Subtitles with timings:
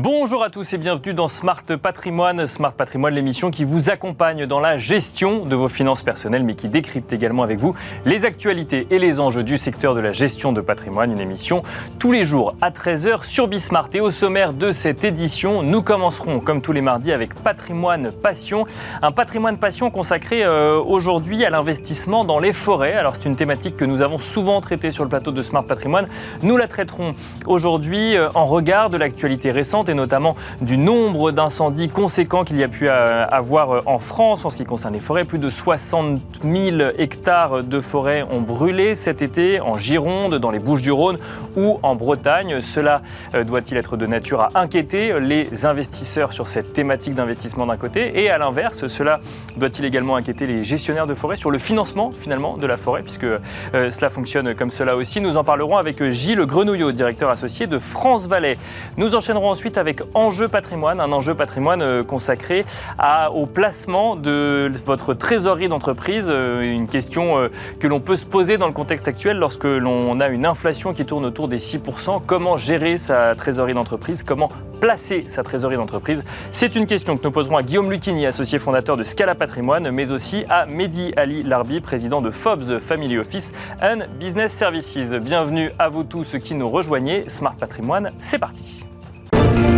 [0.00, 2.46] Bonjour à tous et bienvenue dans Smart Patrimoine.
[2.46, 6.68] Smart Patrimoine, l'émission qui vous accompagne dans la gestion de vos finances personnelles, mais qui
[6.68, 10.60] décrypte également avec vous les actualités et les enjeux du secteur de la gestion de
[10.60, 11.10] patrimoine.
[11.10, 11.62] Une émission
[11.98, 13.88] tous les jours à 13h sur Bismart.
[13.92, 18.68] Et au sommaire de cette édition, nous commencerons, comme tous les mardis, avec Patrimoine Passion.
[19.02, 22.94] Un patrimoine passion consacré euh, aujourd'hui à l'investissement dans les forêts.
[22.94, 26.06] Alors, c'est une thématique que nous avons souvent traitée sur le plateau de Smart Patrimoine.
[26.44, 31.88] Nous la traiterons aujourd'hui euh, en regard de l'actualité récente et notamment du nombre d'incendies
[31.88, 35.00] conséquents qu'il y a pu euh, avoir euh, en France en ce qui concerne les
[35.00, 35.24] forêts.
[35.24, 40.58] Plus de 60 000 hectares de forêts ont brûlé cet été en Gironde, dans les
[40.58, 41.18] Bouches-du-Rhône
[41.56, 42.60] ou en Bretagne.
[42.60, 43.02] Cela
[43.34, 48.22] euh, doit-il être de nature à inquiéter les investisseurs sur cette thématique d'investissement d'un côté
[48.22, 49.20] et à l'inverse, cela
[49.56, 53.26] doit-il également inquiéter les gestionnaires de forêts sur le financement finalement de la forêt puisque
[53.72, 55.20] cela fonctionne comme cela aussi?
[55.20, 58.58] Nous en parlerons avec Gilles Grenouillot, directeur associé de France Valais.
[58.96, 62.64] Nous enchaînerons ensuite avec Enjeu patrimoine, un enjeu patrimoine euh, consacré
[63.34, 67.48] au placement de votre trésorerie d'entreprise, euh, une question euh,
[67.78, 71.04] que l'on peut se poser dans le contexte actuel lorsque l'on a une inflation qui
[71.04, 72.20] tourne autour des 6%.
[72.26, 74.22] Comment gérer sa trésorerie d'entreprise?
[74.22, 74.48] Comment
[74.80, 76.24] placer sa trésorerie d'entreprise?
[76.52, 80.10] C'est une question que nous poserons à Guillaume Lucchini, associé fondateur de Scala Patrimoine, mais
[80.10, 85.14] aussi à Mehdi Ali Larbi, président de FOBS Family Office and Business Services.
[85.14, 87.28] Bienvenue à vous tous qui nous rejoignez.
[87.28, 88.87] Smart Patrimoine, c'est parti.
[89.30, 89.77] Thank you.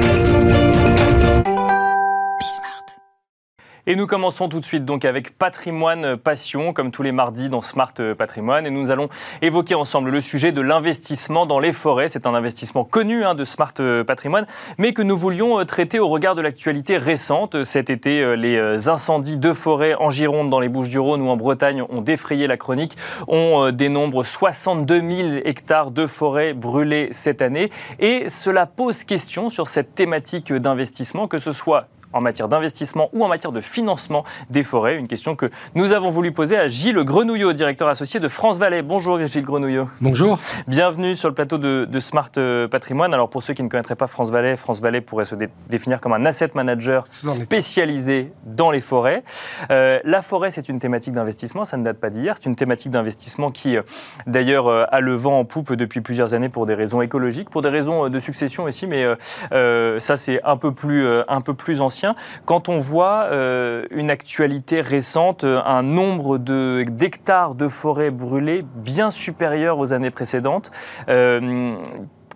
[3.86, 7.62] Et nous commençons tout de suite donc avec Patrimoine Passion, comme tous les mardis dans
[7.62, 8.67] Smart Patrimoine.
[8.67, 9.09] Et nous allons
[9.42, 12.08] évoquer ensemble le sujet de l'investissement dans les forêts.
[12.08, 13.73] C'est un investissement connu hein, de Smart
[14.06, 14.47] Patrimoine,
[14.78, 17.64] mais que nous voulions euh, traiter au regard de l'actualité récente.
[17.64, 21.36] Cet été, euh, les euh, incendies de forêt en Gironde, dans les Bouches-du-Rhône ou en
[21.36, 22.97] Bretagne ont défrayé la chronique.
[23.28, 27.70] On dénombre 62 000 hectares de forêt brûlés cette année.
[27.98, 33.25] Et cela pose question sur cette thématique d'investissement, que ce soit en matière d'investissement ou
[33.25, 37.03] en matière de financement des forêts Une question que nous avons voulu poser à Gilles
[37.05, 38.83] Grenouillot, directeur associé de France Valais.
[38.83, 39.89] Bonjour Gilles Grenouillot.
[40.01, 40.39] Bonjour.
[40.67, 43.15] Bienvenue sur le plateau de, Smart euh, Patrimoine.
[43.15, 45.35] Alors pour ceux qui ne connaîtraient pas France Valais, France Valais pourrait se
[45.69, 49.23] définir comme un asset manager spécialisé dans les forêts.
[49.71, 52.35] Euh, la forêt, c'est une thématique d'investissement, ça ne date pas d'hier.
[52.37, 53.83] C'est une thématique d'investissement qui, euh,
[54.27, 57.69] d'ailleurs, a le vent en poupe depuis plusieurs années pour des raisons écologiques, pour des
[57.69, 59.05] raisons de succession aussi, mais
[59.51, 61.99] ça c'est un peu plus, un peu plus ancien.
[62.44, 69.11] Quand on voit euh, une actualité récente, euh, un nombre d'hectares de, forêts brûlées bien
[69.11, 70.70] supérieur aux années précédentes,
[71.08, 71.74] euh,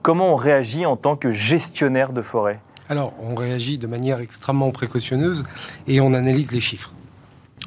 [0.03, 4.71] comment on réagit en tant que gestionnaire de forêt Alors, on réagit de manière extrêmement
[4.71, 5.45] précautionneuse
[5.87, 6.93] et on analyse les chiffres.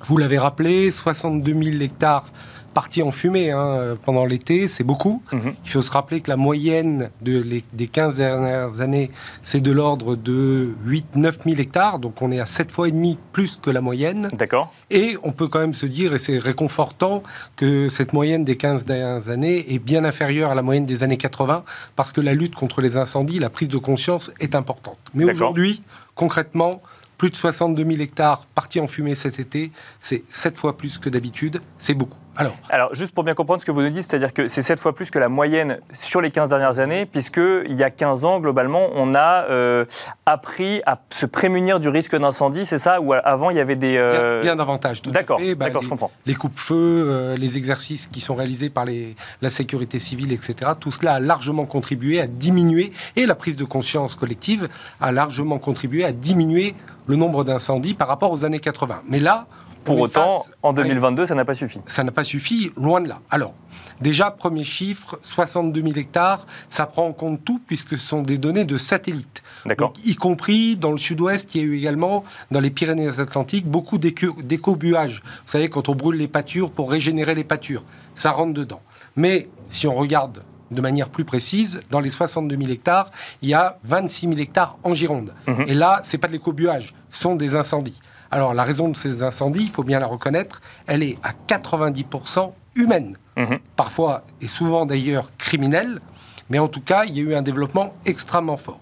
[0.05, 2.31] Vous l'avez rappelé, 62 000 hectares
[2.77, 5.23] partie en fumée hein, pendant l'été, c'est beaucoup.
[5.33, 5.55] Mhm.
[5.65, 7.43] Il faut se rappeler que la moyenne de
[7.73, 9.09] des 15 dernières années,
[9.41, 13.17] c'est de l'ordre de 8-9 000 hectares, donc on est à 7 fois et demi
[13.33, 14.29] plus que la moyenne.
[14.33, 14.71] D'accord.
[14.91, 17.23] Et on peut quand même se dire, et c'est réconfortant,
[17.55, 21.17] que cette moyenne des 15 dernières années est bien inférieure à la moyenne des années
[21.17, 21.63] 80,
[21.95, 24.99] parce que la lutte contre les incendies, la prise de conscience est importante.
[25.15, 25.81] Mais aujourd'hui,
[26.13, 26.83] concrètement,
[27.17, 31.09] plus de 62 000 hectares partis en fumée cet été, c'est 7 fois plus que
[31.09, 32.19] d'habitude, c'est beaucoup.
[32.37, 32.55] Alors.
[32.69, 34.93] Alors, juste pour bien comprendre ce que vous nous dites, c'est-à-dire que c'est 7 fois
[34.93, 38.89] plus que la moyenne sur les 15 dernières années, puisqu'il y a 15 ans, globalement,
[38.93, 39.85] on a euh,
[40.25, 43.01] appris à se prémunir du risque d'incendie, c'est ça?
[43.01, 43.97] Ou avant, il y avait des...
[43.97, 44.41] Euh...
[44.41, 46.11] Bien, davantage, D'accord, bah, d'accord, je comprends.
[46.25, 46.75] Les coupe-feux,
[47.07, 51.19] euh, les exercices qui sont réalisés par les, la sécurité civile, etc., tout cela a
[51.19, 54.67] largement contribué à diminuer, et la prise de conscience collective
[55.01, 56.75] a largement contribué à diminuer
[57.07, 59.01] le nombre d'incendies par rapport aux années 80.
[59.07, 59.47] Mais là,
[59.87, 61.79] pour autant, en 2022, ça n'a pas suffi.
[61.87, 63.19] Ça n'a pas suffi, loin de là.
[63.29, 63.53] Alors,
[64.01, 68.37] déjà, premier chiffre, 62 000 hectares, ça prend en compte tout puisque ce sont des
[68.37, 69.43] données de satellites.
[69.65, 69.93] D'accord.
[70.05, 75.23] Y compris dans le sud-ouest, il y a eu également, dans les Pyrénées-Atlantiques, beaucoup d'éco-buage.
[75.23, 77.83] Vous savez, quand on brûle les pâtures pour régénérer les pâtures,
[78.15, 78.81] ça rentre dedans.
[79.15, 83.09] Mais si on regarde de manière plus précise, dans les 62 000 hectares,
[83.41, 85.33] il y a 26 000 hectares en Gironde.
[85.47, 85.65] Mhm.
[85.67, 88.00] Et là, ce n'est pas de l'éco-buage, ce sont des incendies.
[88.31, 92.53] Alors la raison de ces incendies, il faut bien la reconnaître, elle est à 90%
[92.75, 93.18] humaine.
[93.35, 93.59] Mhm.
[93.75, 96.01] Parfois, et souvent d'ailleurs, criminelle.
[96.50, 98.79] Mais en tout cas, il y a eu un développement extrêmement fort.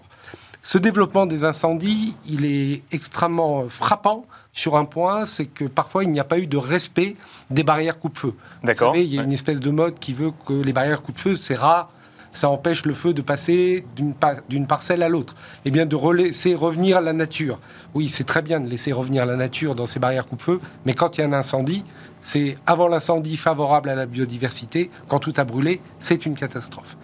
[0.62, 6.10] Ce développement des incendies, il est extrêmement frappant sur un point, c'est que parfois il
[6.10, 7.14] n'y a pas eu de respect
[7.50, 8.34] des barrières coupe-feu.
[8.62, 11.36] Vous savez, il y a une espèce de mode qui veut que les barrières coupe-feu,
[11.36, 11.90] c'est rare,
[12.36, 15.34] ça empêche le feu de passer d'une parcelle à l'autre.
[15.64, 17.58] Eh bien de laisser revenir la nature.
[17.94, 21.16] Oui, c'est très bien de laisser revenir la nature dans ces barrières coupe-feu, mais quand
[21.16, 21.82] il y a un incendie,
[22.20, 26.98] c'est avant l'incendie favorable à la biodiversité, quand tout a brûlé, c'est une catastrophe.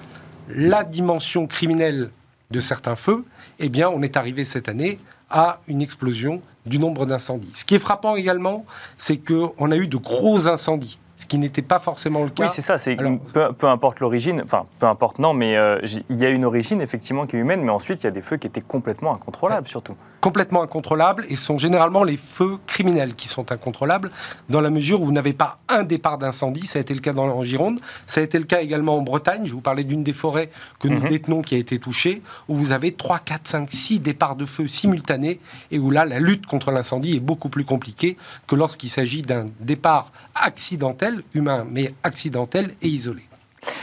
[0.48, 2.10] La dimension criminelle
[2.50, 3.24] de certains feux,
[3.58, 4.98] eh bien, on est arrivé cette année
[5.30, 7.52] à une explosion du nombre d'incendies.
[7.54, 8.66] Ce qui est frappant également,
[8.98, 11.01] c'est qu'on a eu de gros incendies ce
[11.32, 12.44] qui n'était pas forcément le cas.
[12.44, 12.76] Oui, c'est ça.
[12.76, 15.80] C'est peu, importe l'origine, enfin peu importe non, mais euh,
[16.10, 18.20] il y a une origine effectivement qui est humaine, mais ensuite il y a des
[18.20, 23.26] feux qui étaient complètement incontrôlables surtout complètement incontrôlables et sont généralement les feux criminels qui
[23.26, 24.10] sont incontrôlables
[24.48, 26.68] dans la mesure où vous n'avez pas un départ d'incendie.
[26.68, 27.80] Ça a été le cas dans, en Gironde.
[28.06, 29.42] Ça a été le cas également en Bretagne.
[29.44, 30.48] Je vous parlais d'une des forêts
[30.78, 31.08] que nous mhm.
[31.08, 34.68] détenons qui a été touchée, où vous avez 3, 4, 5, 6 départs de feu
[34.68, 35.40] simultanés
[35.72, 38.16] et où là, la lutte contre l'incendie est beaucoup plus compliquée
[38.46, 43.22] que lorsqu'il s'agit d'un départ accidentel, humain, mais accidentel et isolé.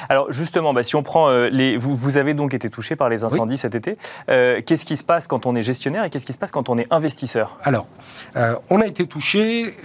[0.09, 3.23] Alors justement, bah, si on prend euh, les, vous, avez donc été touché par les
[3.23, 3.97] incendies cet été.
[4.29, 6.69] Euh, qu'est-ce qui se passe quand on est gestionnaire et qu'est-ce qui se passe quand
[6.69, 7.57] on est investisseur?
[7.63, 7.87] Alors,
[8.35, 9.75] euh, on a été touché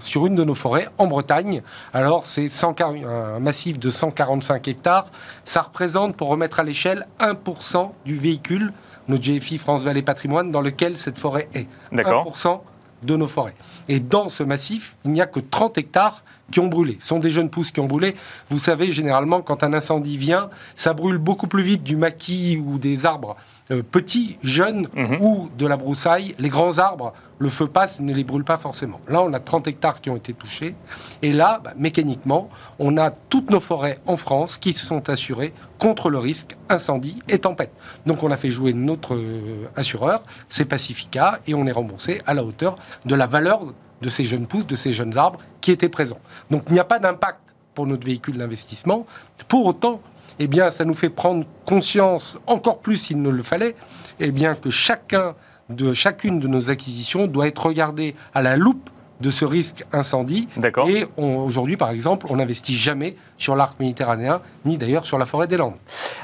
[0.00, 1.62] sur une de nos forêts en Bretagne.
[1.92, 5.06] Alors c'est un massif de 145 hectares.
[5.44, 8.72] Ça représente, pour remettre à l'échelle, 1% du véhicule,
[9.08, 11.66] notre GFI France Vallée Patrimoine, dans lequel cette forêt est.
[11.90, 12.24] D'accord.
[12.26, 12.60] 1%
[13.02, 13.54] de nos forêts.
[13.88, 16.98] Et dans ce massif, il n'y a que 30 hectares qui ont brûlé.
[17.00, 18.14] Sont des jeunes pousses qui ont brûlé.
[18.50, 22.78] Vous savez, généralement, quand un incendie vient, ça brûle beaucoup plus vite du maquis ou
[22.78, 23.36] des arbres
[23.70, 25.22] euh, petits, jeunes mhm.
[25.22, 26.34] ou de la broussaille.
[26.38, 29.00] Les grands arbres, le feu passe, ne les brûle pas forcément.
[29.08, 30.74] Là, on a 30 hectares qui ont été touchés.
[31.22, 35.52] Et là, bah, mécaniquement, on a toutes nos forêts en France qui se sont assurées
[35.78, 37.72] contre le risque incendie et tempête.
[38.06, 42.34] Donc, on a fait jouer notre euh, assureur, c'est Pacifica, et on est remboursé à
[42.34, 43.62] la hauteur de la valeur
[44.02, 46.20] de ces jeunes pousses, de ces jeunes arbres qui étaient présents.
[46.50, 49.06] Donc il n'y a pas d'impact pour notre véhicule d'investissement.
[49.48, 50.02] Pour autant,
[50.38, 53.74] eh ça nous fait prendre conscience, encore plus s'il ne le fallait,
[54.20, 55.34] eh que chacun
[55.70, 58.90] de chacune de nos acquisitions doit être regardé à la loupe
[59.22, 60.48] de ce risque incendie.
[60.88, 65.46] Et aujourd'hui, par exemple, on n'investit jamais sur l'arc méditerranéen, ni d'ailleurs sur la forêt
[65.46, 65.76] des Landes.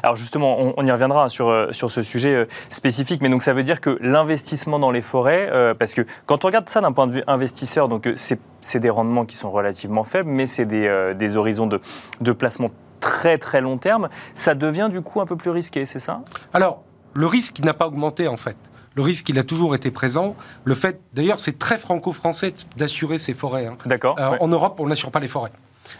[0.02, 3.52] Alors justement, on, y reviendra sur, euh, sur ce sujet euh, spécifique, mais donc ça
[3.52, 6.92] veut dire que l'investissement dans les forêts, euh, parce que quand on regarde ça d'un
[6.92, 11.14] point de vue investisseur, donc c'est des rendements qui sont relativement faibles, mais c'est des,
[11.16, 11.80] des, horizons de,
[12.20, 12.68] de placement
[13.00, 16.20] très très long terme, ça devient du coup un peu plus risqué, c'est ça?
[16.52, 16.82] Alors,
[17.14, 18.56] le risque n'a pas augmenté en fait.
[18.94, 20.36] Le risque, il a toujours été présent.
[20.64, 23.66] Le fait, d'ailleurs, c'est très franco-français d'assurer ces forêts.
[23.66, 23.76] Hein.
[23.86, 24.16] D'accord.
[24.18, 25.52] Euh, en Europe, on n'assure pas les forêts.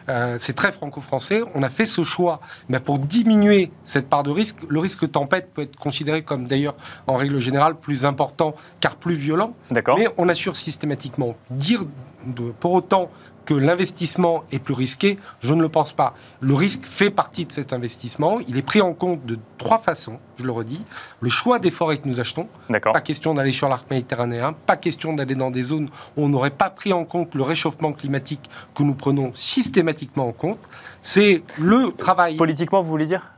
[0.08, 1.43] Euh, c'est très franco-français.
[1.55, 4.56] On a fait ce choix mais pour diminuer cette part de risque.
[4.69, 6.76] Le risque tempête peut être considéré comme d'ailleurs,
[7.06, 9.55] en règle générale, plus important car plus violent.
[9.70, 9.99] D'accord.
[9.99, 11.34] Mais on assure systématiquement.
[11.50, 11.84] Dire
[12.26, 13.11] de, pour autant
[13.49, 16.12] que l'investissement est plus risqué, je ne le pense pas.
[16.43, 18.41] Le risque fait partie de cet investissement.
[18.47, 20.83] Il est pris en compte de trois façons, je le redis.
[21.23, 22.47] Le choix des forêts que nous achetons.
[22.69, 26.50] Pas question d'aller sur l'arc méditerranéen, pas question d'aller dans des zones où on n'aurait
[26.50, 30.61] pas pris en compte le réchauffement climatique que nous prenons systématiquement en compte.
[31.03, 32.37] C'est le travail.
[32.37, 33.38] Politiquement, vous voulez dire?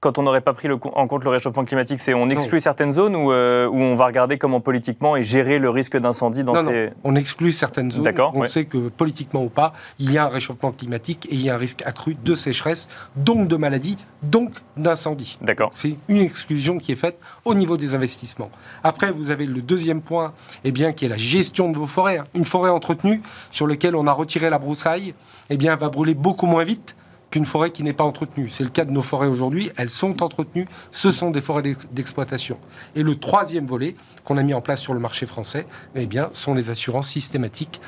[0.00, 3.14] Quand on n'aurait pas pris en compte le réchauffement climatique C'est on exclut certaines zones
[3.14, 6.86] ou euh, où, on va regarder comment politiquement et gérer le risque d'incendie dans ces...
[6.86, 8.10] Non, on exclut certaines zones.
[8.34, 11.50] On sait que politiquement ou pas, il y a un réchauffement climatique et il y
[11.50, 15.38] a un risque accru de sécheresse, donc de maladies, donc d'incendie.
[15.42, 15.70] D'accord.
[15.72, 18.50] C'est une exclusion qui est faite au niveau des investissements.
[18.82, 20.32] Après, vous avez le deuxième point,
[20.64, 22.18] eh bien, qui est la gestion de vos forêts.
[22.18, 22.24] Hein.
[22.34, 25.14] Une forêt entretenue sur laquelle on a retiré la broussaille,
[25.50, 26.96] eh bien, va brûler beaucoup moins vite
[27.30, 28.48] qu'une forêt qui n'est pas entretenue.
[28.50, 32.58] C'est le cas de nos forêts aujourd'hui, elles sont entretenues, ce sont des forêts d'exploitation.
[32.94, 33.94] Et le troisième volet
[34.24, 37.80] qu'on a mis en place sur le marché français, eh bien, sont les assurances systématiques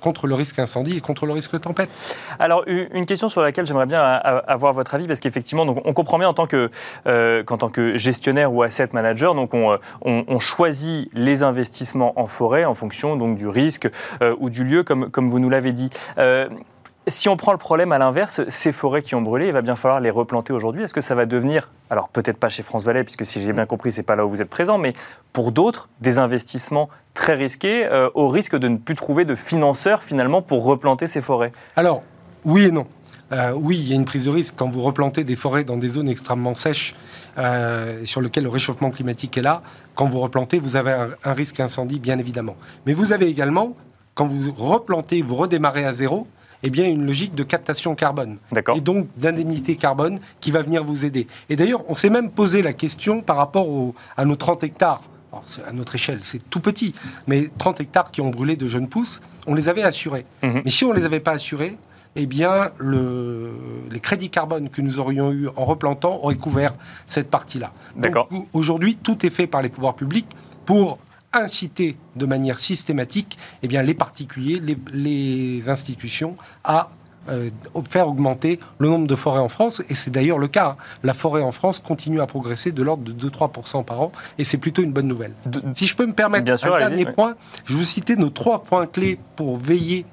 [0.00, 1.90] contre le risque incendie et contre le risque tempête.
[2.38, 6.28] Alors, une question sur laquelle j'aimerais bien avoir votre avis, parce qu'effectivement, on comprend bien
[6.28, 6.70] en tant que,
[7.06, 12.26] euh, qu'en tant que gestionnaire ou asset manager, donc on, on, choisit les investissements en
[12.26, 13.88] forêt en fonction donc du risque
[14.22, 15.90] euh, ou du lieu, comme, vous nous l'avez dit.
[16.18, 16.48] Euh,
[17.06, 19.76] si on prend le problème à l'inverse, ces forêts qui ont brûlé, il va bien
[19.76, 20.82] falloir les replanter aujourd'hui.
[20.82, 23.66] Est-ce que ça va devenir, alors peut-être pas chez France Valais, puisque si j'ai bien
[23.66, 24.94] compris, c'est pas là où vous êtes présent, mais
[25.32, 30.02] pour d'autres, des investissements très risqués, euh, au risque de ne plus trouver de financeurs
[30.02, 31.52] finalement pour replanter ces forêts?
[31.76, 32.02] Alors,
[32.44, 32.86] oui et non.
[33.32, 35.76] Euh, oui, il y a une prise de risque quand vous replantez des forêts dans
[35.76, 36.94] des zones extrêmement sèches
[37.38, 39.62] euh, sur lesquelles le réchauffement climatique est là.
[39.94, 42.54] Quand vous replantez, vous avez un, un risque incendie, bien évidemment.
[42.86, 43.74] Mais vous avez également,
[44.14, 46.26] quand vous replantez, vous redémarrez à zéro,
[46.64, 48.38] eh bien, une logique de captation carbone.
[48.74, 51.26] Et donc d'indemnité carbone qui va venir vous aider.
[51.50, 53.68] Et d'ailleurs, on s'est même posé la question par rapport
[54.16, 55.02] à nos 30 hectares.
[55.30, 56.94] Alors, à notre échelle, c'est tout petit,
[57.26, 60.24] mais 30 hectares qui ont brûlé de jeunes pousses, on les avait assurés.
[60.42, 60.62] Mhm.
[60.64, 61.76] Mais si on ne les avait pas assurés,
[62.16, 63.50] eh bien, le,
[63.90, 66.74] les crédits carbone que nous aurions eu en replantant auraient couvert
[67.06, 67.72] cette partie-là.
[68.54, 70.28] Aujourd'hui, tout est fait par les pouvoirs publics
[70.64, 70.98] pour
[71.34, 74.60] inciter de manière systématique eh bien, les particuliers,
[74.92, 76.90] les, institutions à
[77.28, 77.48] euh,
[77.88, 80.70] faire augmenter le nombre de forêts en France, et c'est d'ailleurs le cas.
[80.70, 80.76] Hein.
[81.02, 84.58] La forêt en France continue à progresser de l'ordre de 2-3% par an, et c'est
[84.58, 85.32] plutôt une bonne nouvelle.
[85.74, 89.18] si je peux me permettre un dernier point, je vous citer nos trois points clés
[89.36, 90.04] pour veiller,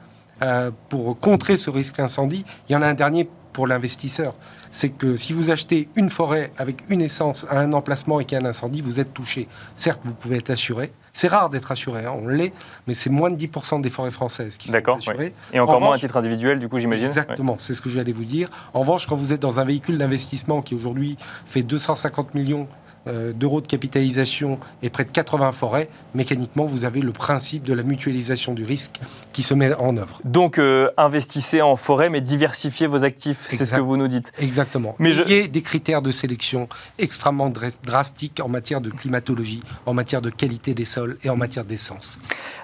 [0.41, 2.45] euh, pour contrer ce risque incendie.
[2.69, 4.33] Il y en a un dernier pour l'investisseur.
[4.71, 8.39] C'est que si vous achetez une forêt avec une essence à un emplacement et qu'il
[8.39, 9.47] y a un incendie, vous êtes touché.
[9.75, 12.53] Certes, vous pouvez être assuré, c'est rare d'être assuré, hein, on l'est,
[12.87, 15.33] mais c'est moins de 10% des forêts françaises qui sont assurées.
[15.53, 18.25] Et encore moins à titre individuel, du coup, j'imagine Exactement, c'est ce que j'allais vous
[18.25, 18.49] dire.
[18.73, 22.67] En revanche, quand vous êtes dans un véhicule d'investissement qui aujourd'hui fait 250 millions
[23.07, 27.83] d'euros de capitalisation et près de 80 forêts, mécaniquement, vous avez le principe de la
[27.83, 28.99] mutualisation du risque
[29.33, 30.21] qui se met en œuvre.
[30.23, 34.31] Donc, euh, investissez en forêt, mais diversifiez vos actifs, c'est ce que vous nous dites.
[34.39, 34.95] Exactement.
[34.99, 36.67] Mais Il y a des critères de sélection
[36.99, 37.51] extrêmement
[37.83, 42.19] drastiques en matière de climatologie, en matière de qualité des sols et en matière d'essence.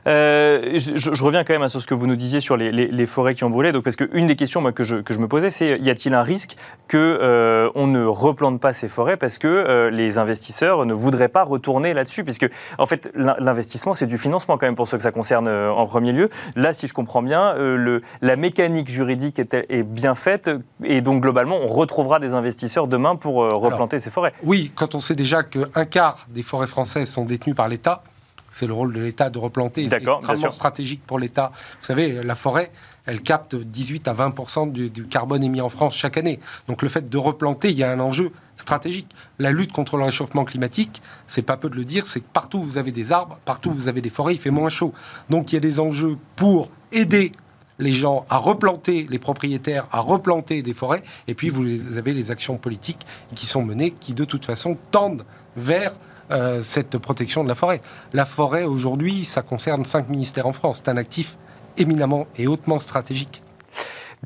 [0.08, 3.44] Euh, je, reviens quand même sur ce que vous nous disiez sur les, forêts qui
[3.44, 3.72] ont brûlé.
[3.72, 6.14] Donc, parce qu'une des questions moi, que, je, que, je, me posais, c'est y a-t-il
[6.14, 6.56] un risque
[6.88, 11.94] que on ne replante pas ces forêts parce que les investisseurs ne voudraient pas retourner
[11.94, 15.48] là-dessus, puisque en fait l'investissement c'est du financement quand même pour ceux que ça concerne
[15.48, 16.30] euh, en premier lieu.
[16.56, 20.50] Là, si je comprends bien, euh, le, la mécanique juridique est, est, bien faite
[20.84, 24.34] et donc globalement on retrouvera des investisseurs demain pour euh, replanter ces forêts.
[24.44, 28.04] Oui, quand on sait déjà qu'un quart des forêts françaises sont détenues par l'État,
[28.52, 29.88] c'est le rôle de l'État de replanter.
[29.90, 31.52] C'est extrêmement stratégique pour l'État.
[31.80, 32.72] Vous savez, la forêt,
[33.08, 36.40] elle capte 18 à 20 du, du, carbone émis en France chaque année.
[36.68, 39.08] Donc le fait de replanter, il y a un enjeu stratégique.
[39.40, 42.62] La lutte contre le réchauffement climatique, c'est pas peu de le dire, c'est que partout
[42.62, 44.94] vous avez des arbres, partout vous avez des forêts, il fait moins chaud.
[45.30, 47.32] Donc il y a des enjeux pour aider
[47.80, 52.32] les gens à replanter, les propriétaires à replanter des forêts, et puis vous avez les
[52.32, 55.24] actions politiques qui sont menées, qui de toute façon tendent
[55.56, 55.94] vers
[56.32, 57.82] euh, cette protection de la forêt.
[58.14, 60.82] La forêt, aujourd'hui, ça concerne cinq ministères en France.
[60.84, 61.38] C'est un actif
[61.78, 63.42] éminemment et hautement stratégique.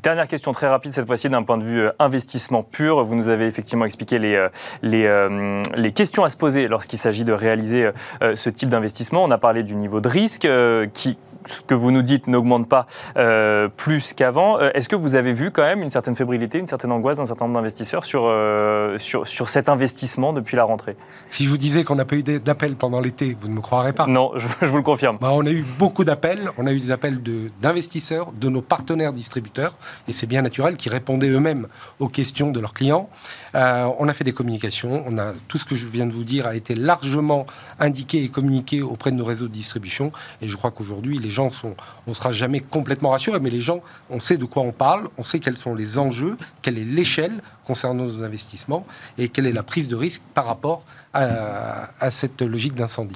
[0.02, 3.04] Dernière question très rapide, cette fois-ci d'un point de vue euh, investissement pur.
[3.04, 4.48] Vous nous avez effectivement expliqué les, euh,
[4.82, 7.90] les, euh, les questions à se poser lorsqu'il s'agit de réaliser
[8.34, 9.22] ce type d'investissement.
[9.22, 10.48] On a parlé du niveau de risque
[10.94, 14.60] qui ce que vous nous dites n'augmente pas euh, plus qu'avant.
[14.60, 17.26] Euh, est-ce que vous avez vu quand même une certaine fébrilité, une certaine angoisse d'un
[17.26, 20.96] certain nombre d'investisseurs sur, euh, sur, sur, cet investissement depuis la rentrée?
[21.30, 23.92] Si je vous disais qu'on n'a pas eu d'appels pendant l'été, vous ne me croirez
[23.92, 25.18] pas Non, je, vous le confirme.
[25.20, 26.50] Bah, on a eu beaucoup d'appels.
[26.58, 27.18] On a eu des appels
[27.60, 29.74] d'investisseurs, de, de, nos partenaires distributeurs,
[30.08, 31.68] et c'est bien naturel, qui répondaient eux-mêmes
[32.00, 33.08] aux questions de leurs clients.
[33.54, 35.04] On a fait des communications.
[35.06, 37.46] On a, tout ce que je viens de vous dire a été largement
[37.78, 40.12] indiqué et communiqué auprès de nos réseaux de distribution.
[40.40, 41.74] Et je crois qu'aujourd'hui, les gens sont,
[42.06, 45.24] on sera jamais complètement rassurés, mais les gens, on sait de quoi on parle, on
[45.24, 48.86] sait quels sont les enjeux, quelle est l'échelle concernant nos investissements
[49.18, 53.14] et quelle est la prise de risque par rapport à, cette logique d'incendie.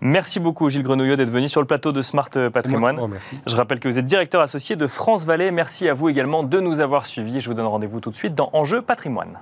[0.00, 2.98] Merci beaucoup Gilles Grenouillot d'être venu sur le plateau de Smart Patrimoine.
[3.46, 5.50] Je rappelle que vous êtes directeur associé de France Valais.
[5.50, 7.40] Merci à vous également de nous avoir suivis.
[7.40, 9.38] Je vous donne rendez-vous tout de suite dans Enjeu Patrimoine.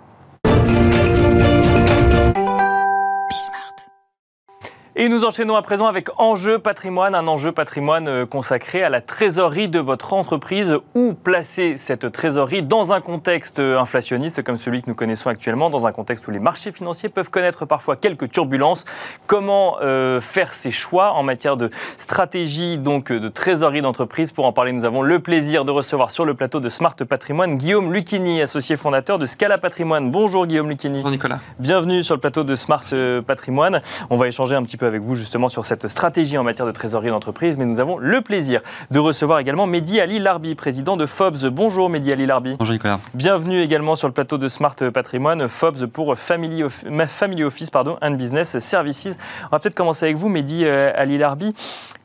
[5.00, 9.00] Et nous enchaînons à présent avec Enjeu patrimoine, un enjeu patrimoine euh, consacré à la
[9.00, 10.76] trésorerie de votre entreprise.
[10.96, 15.70] Où placer cette trésorerie dans un contexte euh, inflationniste comme celui que nous connaissons actuellement,
[15.70, 18.84] dans un contexte où les marchés financiers peuvent connaître parfois quelques turbulences?
[19.28, 24.32] Comment euh, faire ses choix en matière de stratégie, donc de trésorerie d'entreprise?
[24.32, 27.56] Pour en parler, nous avons le plaisir de recevoir sur le plateau de Smart Patrimoine
[27.56, 30.10] Guillaume Lucchini, associé fondateur de Scala Patrimoine.
[30.10, 30.96] Bonjour Guillaume Lucchini.
[30.96, 31.38] Bonjour Nicolas.
[31.60, 32.82] Bienvenue sur le plateau de Smart
[33.24, 33.80] Patrimoine.
[34.10, 36.72] On va échanger un petit peu avec vous justement sur cette stratégie en matière de
[36.72, 41.06] trésorerie d'entreprise, mais nous avons le plaisir de recevoir également Mehdi Ali Larbi, président de
[41.06, 41.46] FOBS.
[41.52, 42.56] Bonjour Mehdi Ali Larbi.
[42.58, 42.98] Bonjour Nicolas.
[43.14, 46.64] Bienvenue également sur le plateau de Smart Patrimoine, FOBS pour Family,
[47.06, 49.16] Family Office pardon, and Business Services.
[49.44, 51.54] On va peut-être commencer avec vous, Mehdi euh, Ali Larbi.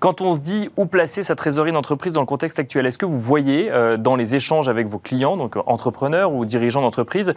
[0.04, 3.06] Quand on se dit où placer sa trésorerie d'entreprise dans le contexte actuel, est-ce que
[3.06, 7.34] vous voyez euh, dans les échanges avec vos clients, donc entrepreneurs ou dirigeants d'entreprise,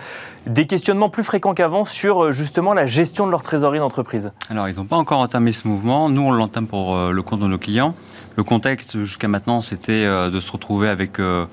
[0.48, 4.32] des questionnements plus fréquents qu'avant sur euh, justement la gestion de leur trésorerie d'entreprise?
[4.50, 6.08] Alors, ils n'ont pas encore entamé ce mouvement.
[6.08, 7.94] Nous, on l'entame pour euh, le compte de nos clients.
[8.36, 11.46] Le contexte, jusqu'à maintenant, c'était euh, de se retrouver avec euh,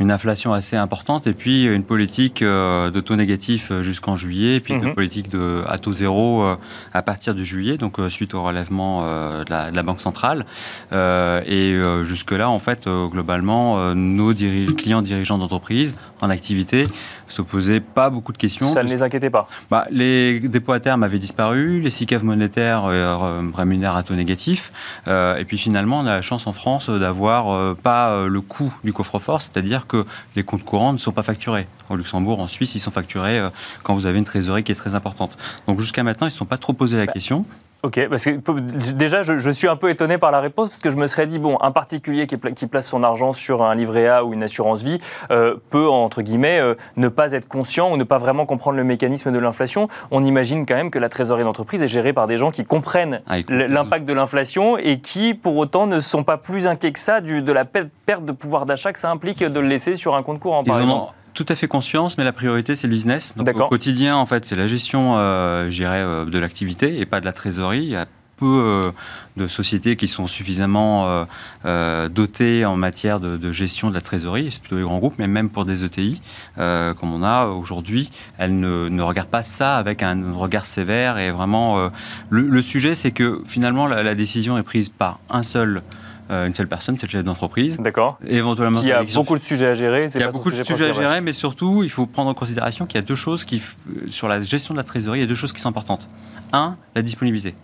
[0.00, 4.74] une inflation assez importante et puis une politique de taux négatif jusqu'en juillet, et puis
[4.74, 4.94] une mhm.
[4.94, 6.44] politique de à taux zéro
[6.92, 10.46] à partir de juillet, donc suite au relèvement de la, de, la, Banque centrale.
[10.92, 11.74] et
[12.04, 16.86] jusque-là, en fait, globalement, nos clients dirigeants d'entreprise en activité
[17.28, 18.72] se posaient pas beaucoup de questions.
[18.72, 22.84] Ça ne les inquiétait pas bah, Les dépôts à terme avaient disparu, les SICAV monétaires
[22.86, 24.72] euh, rémunèrent à taux négatif.
[25.08, 28.40] Euh, et puis finalement, on a la chance en France d'avoir euh, pas euh, le
[28.40, 31.66] coût du coffre-fort, c'est-à-dire que les comptes courants ne sont pas facturés.
[31.90, 33.48] Au Luxembourg, en Suisse, ils sont facturés
[33.82, 35.36] quand vous avez une trésorerie qui est très importante.
[35.66, 37.44] Donc jusqu'à maintenant, ils ne se sont pas trop posé la bah, question.
[37.84, 40.96] Ok, parce que déjà, je, suis un peu étonné par la réponse, parce que je
[40.96, 44.24] me serais dit, bon, un particulier qui, qui place son argent sur un livret A
[44.24, 44.98] ou une assurance vie
[45.30, 48.82] euh, peut, entre guillemets, euh, ne pas être conscient ou ne pas vraiment comprendre le
[48.82, 49.86] mécanisme de l'inflation.
[50.10, 53.20] On imagine quand même que la trésorerie d'entreprise est gérée par des gens qui comprennent
[53.28, 57.20] ah, l'impact de l'inflation et qui, pour autant, ne sont pas plus inquiets que ça
[57.20, 60.24] du, de la perte de pouvoir d'achat que ça implique de le laisser sur un
[60.24, 63.32] compte courant, par exemple tout à fait conscience, mais la priorité, c'est le business.
[63.36, 67.26] Donc, au quotidien, en fait, c'est la gestion, euh, euh, de l'activité et pas de
[67.26, 67.84] la trésorerie.
[67.84, 68.90] Il y a peu euh,
[69.36, 71.26] de sociétés qui sont suffisamment
[71.64, 75.26] euh, dotées en matière de, gestion de la trésorerie, c'est plutôt les grands groupes, mais
[75.26, 76.20] même pour des ETI,
[76.56, 81.18] comme on a aujourd'hui, elles ne, regardent pas ça avec un regard sévère.
[81.18, 81.90] Et vraiment,
[82.30, 85.82] le, sujet, c'est que finalement, la, la, décision est prise par un seul
[86.30, 87.78] euh, une seule personne, c'est le chef d'entreprise.
[87.78, 88.18] D'accord.
[88.26, 90.06] Éventuellement, il y a beaucoup de sujets à gérer.
[90.14, 92.86] Il y a beaucoup de sujets à gérer, mais surtout, il faut prendre en considération
[92.86, 95.24] qu'il y a deux choses qui, euh, sur la gestion de la trésorerie, il y
[95.24, 96.08] a deux choses qui sont importantes.
[96.52, 97.54] Un, la disponibilité.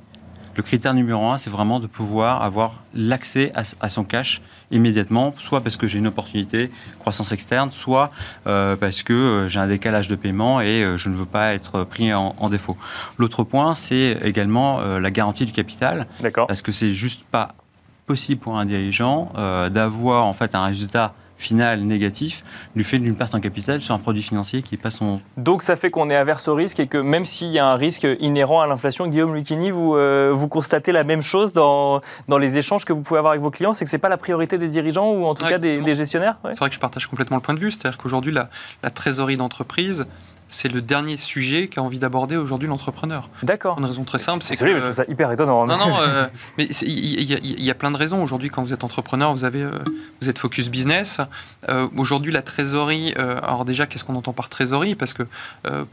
[0.56, 4.40] Le critère numéro un, c'est vraiment de pouvoir avoir l'accès à, son cash
[4.70, 8.10] immédiatement, soit parce que j'ai une opportunité, croissance externe, soit
[8.46, 12.14] euh, parce que j'ai un décalage de paiement et je ne veux pas être pris
[12.14, 12.76] en, en défaut.
[13.18, 16.06] L'autre point, c'est également la garantie du capital.
[16.20, 16.46] D'accord.
[16.46, 17.56] Parce que c'est juste pas
[18.06, 22.44] possible pour un dirigeant euh, d'avoir en fait un résultat final négatif
[22.76, 25.20] du fait d'une perte en capital sur un produit financier qui passe son...
[25.36, 27.74] Donc ça fait qu'on est averse au risque et que même s'il y a un
[27.74, 32.38] risque inhérent à l'inflation, Guillaume Lucchini, vous, euh, vous constatez la même chose dans, dans
[32.38, 34.16] les échanges que vous pouvez avoir avec vos clients, c'est que ce n'est pas la
[34.16, 37.36] priorité des dirigeants ou en tout cas des, gestionnaires C'est vrai que je partage complètement
[37.36, 38.48] le point de vue, c'est-à-dire qu'aujourd'hui la,
[38.82, 40.06] la trésorerie d'entreprise,
[40.48, 43.28] c'est le dernier sujet qu'a envie d'aborder aujourd'hui l'entrepreneur.
[43.42, 43.78] D'accord.
[43.78, 44.66] Une raison très simple, c'est que.
[44.66, 45.62] je trouve ça hyper étonnant.
[45.62, 45.66] Hein.
[45.66, 46.26] Non, non, euh,
[46.58, 48.22] mais il y, a plein de raisons.
[48.22, 49.70] Aujourd'hui, quand vous êtes entrepreneur, vous, avez, euh,
[50.20, 51.20] vous êtes focus business.
[51.68, 54.94] Euh, aujourd'hui, la trésorerie, alors déjà, qu'est-ce qu'on entend par trésorerie?
[54.94, 55.24] Parce que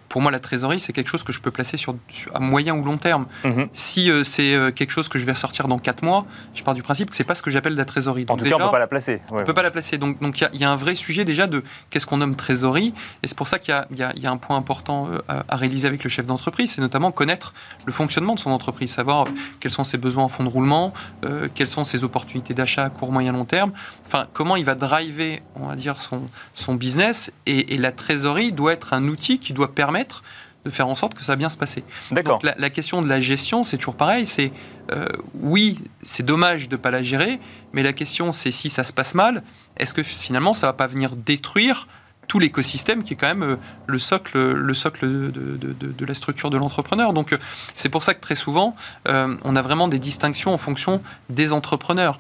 [0.10, 1.96] pour moi, la trésorerie, c'est quelque chose que je peux placer sur,
[2.34, 3.26] à moyen ou long terme.
[3.44, 3.70] Mhm.
[3.74, 7.10] Si c'est quelque chose que je vais ressortir dans 4 mois, je pars du principe
[7.10, 8.26] que c'est pas ce que j'appelle la trésorerie.
[8.30, 9.22] en tout cas, on ne peut pas la placer.
[9.32, 9.98] On ne peut pas la placer.
[9.98, 12.94] Donc, il donc y, y, a un vrai sujet déjà de qu'est-ce qu'on nomme trésorerie.
[13.24, 16.04] Et c'est pour ça qu'il y, y, a un point important euh, à, réaliser avec
[16.04, 17.54] le chef d'entreprise, c'est notamment connaître
[17.86, 19.26] le fonctionnement de son entreprise, savoir
[19.60, 20.94] quels sont ses besoins en fonds de roulement,
[21.26, 23.72] euh, quelles sont ses opportunités d'achat à court, moyen, long terme,
[24.06, 28.74] enfin comment il va driver, on va dire, son, son business, et, la trésorerie doit
[28.74, 30.24] être un outil qui doit permettre
[30.66, 31.84] de faire en sorte que ça va bien se passer.
[32.12, 32.40] D'accord.
[32.44, 34.28] La, la, question de la gestion, c'est toujours pareil.
[34.28, 34.52] C'est
[34.92, 37.40] euh, oui, c'est dommage de ne pas la gérer,
[37.74, 39.44] mais la question, c'est si ça se passe mal,
[39.78, 41.88] est-ce que finalement ça va pas venir détruire
[42.28, 43.58] tout l'écosystème qui est quand même euh,
[43.88, 47.14] le socle, le socle de, la structure de l'entrepreneur.
[47.14, 47.38] Donc euh,
[47.76, 48.76] c'est pour ça que très souvent,
[49.08, 52.20] euh, on a vraiment des distinctions en fonction des entrepreneurs.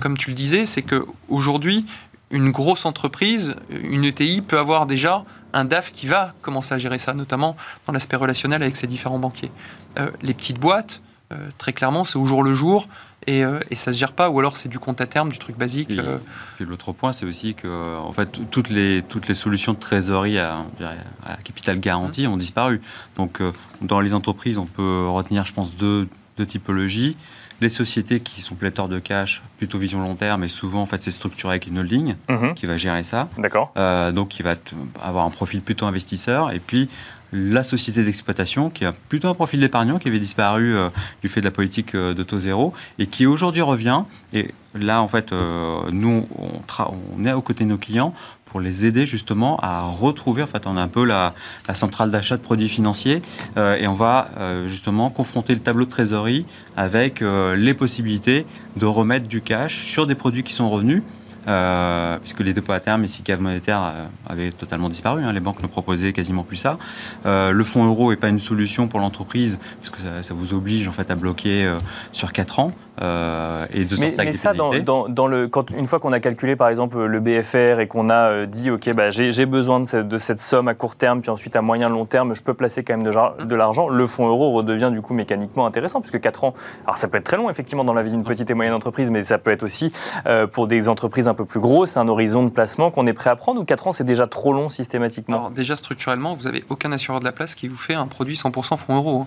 [0.00, 1.84] comme tu le disais, c'est qu'aujourd'hui,
[2.30, 6.98] une grosse entreprise, une ETI, peut avoir déjà un DAF qui va commencer à gérer
[6.98, 7.56] ça, notamment
[7.86, 9.50] dans l'aspect relationnel avec ses différents banquiers.
[10.22, 11.02] les petites boîtes,
[11.58, 12.88] très clairement, c'est au jour le jour
[13.26, 15.38] et, euh, et, ça se gère pas, ou alors c'est du compte à terme, du
[15.38, 15.90] truc basique.
[15.92, 16.18] Euh.
[16.60, 20.64] l'autre point, c'est aussi que en fait, toutes les, toutes les solutions de trésorerie à,
[21.44, 22.80] capital garanti ont disparu.
[23.16, 23.52] Donc, euh,
[23.82, 27.16] dans les entreprises, on peut retenir, je pense, deux, deux typologies.
[27.60, 31.04] Les sociétés qui sont pléthores de cash, plutôt vision long terme, et souvent, en fait,
[31.04, 32.54] c'est structuré avec une holding mhm.
[32.54, 33.28] qui va gérer ça.
[33.36, 33.74] D'accord.
[34.14, 34.54] donc, qui va
[35.02, 36.52] avoir un profil plutôt investisseur.
[36.52, 36.88] Et puis,
[37.32, 40.90] la société d'exploitation, qui a plutôt un profil d'épargnant, qui avait disparu euh,
[41.22, 44.02] du fait de la politique euh, de taux zéro, et qui aujourd'hui revient.
[44.32, 48.14] Et là, en fait, euh, nous, on, est aux côtés de nos clients
[48.46, 51.34] pour les aider justement à retrouver, en fait, on a un peu la,
[51.74, 53.22] centrale d'achat de produits financiers,
[53.56, 54.28] et on va
[54.66, 60.16] justement confronter le tableau de trésorerie avec les possibilités de remettre du cash sur des
[60.16, 61.04] produits qui sont revenus,
[61.48, 65.24] euh, puisque les dépôts à terme et SICAV monétaires euh, avaient totalement disparu.
[65.24, 65.32] Hein.
[65.32, 66.76] les banques ne proposaient quasiment plus ça.
[67.26, 70.92] Euh, le fonds euro n'est pas une solution pour l'entreprise, puisque ça, vous oblige en
[70.92, 71.70] fait à bloquer
[72.12, 72.72] sur 4 ans.
[73.02, 76.54] Euh, et de mais, mais ça, dans, dans, le, quand, une fois qu'on a calculé
[76.54, 80.06] par exemple le BFR et qu'on a euh, dit ok bah, j'ai besoin de cette,
[80.06, 82.84] de cette, somme à court terme puis ensuite à moyen long terme je peux placer
[82.84, 86.44] quand même de, de l'argent, le fonds euro redevient du coup mécaniquement intéressant puisque 4
[86.44, 88.74] ans, alors ça peut être très long effectivement dans la vie d'une petite et moyenne
[88.74, 89.92] entreprise mais ça peut être aussi
[90.26, 93.30] euh, pour des entreprises un peu plus grosses un horizon de placement qu'on est prêt
[93.30, 95.38] à prendre ou 4 ans c'est déjà trop long systématiquement?
[95.38, 98.34] Alors, Déjà structurellement vous avez aucun assureur de la place qui vous fait un produit
[98.34, 99.20] 100% fonds euro.
[99.20, 99.26] Hein.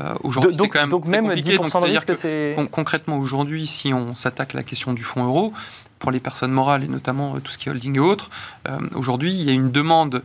[0.00, 1.56] Euh, aujourd'hui, c'est quand même donc même compliqué.
[1.56, 2.56] 10% de risque, c'est...
[2.70, 5.52] concrètement, aujourd'hui, si on s'attaque à la question du fonds euro,
[5.98, 8.30] pour les personnes morales et notamment euh, tout ce qui est holding et autres,
[8.68, 10.22] euh, aujourd'hui, il y a une demande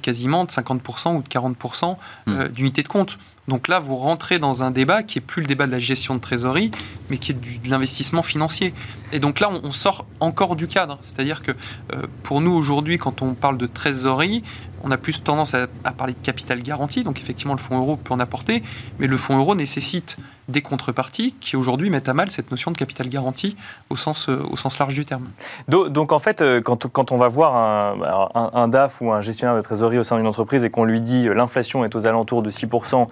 [0.00, 2.48] quasiment de 50% ou de 40% hmm.
[2.50, 3.18] d'unités de compte.
[3.48, 6.14] Donc là, vous rentrez dans un débat qui est plus le débat de la gestion
[6.14, 6.70] de trésorerie,
[7.10, 8.74] mais qui est de l'investissement financier.
[9.10, 11.00] Et donc là, on, sort encore du cadre.
[11.02, 11.50] C'est-à-dire que
[12.22, 14.44] pour nous, aujourd'hui, quand on parle de trésorerie,
[14.82, 18.14] on a plus tendance à, parler de capital garanti, donc effectivement le fonds euro peut
[18.14, 18.62] en apporter,
[18.98, 20.16] mais le fonds euro nécessite
[20.48, 23.56] des contreparties qui aujourd'hui mettent à mal cette notion de capital garanti
[23.90, 25.28] au sens, euh, au sens large du terme.
[25.68, 29.56] Donc en fait, euh, quand, quand on va voir un, un, DAF ou un gestionnaire
[29.56, 32.42] de trésorerie au sein d'une entreprise et qu'on lui dit euh, l'inflation est aux alentours
[32.42, 33.06] de 6%,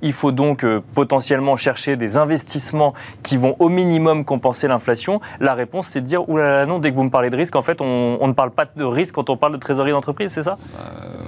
[0.00, 5.88] il faut donc potentiellement chercher des investissements qui vont au minimum compenser l'inflation, la réponse
[5.88, 8.18] c'est de dire oulala non, dès que vous me parlez de risque, en fait on,
[8.20, 10.56] on ne parle pas de risque quand on parle de trésorerie d'entreprise, c'est ça?